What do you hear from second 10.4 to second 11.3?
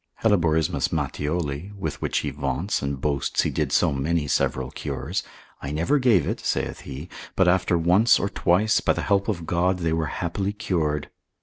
cured.